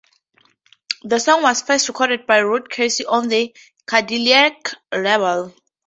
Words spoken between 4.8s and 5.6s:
label.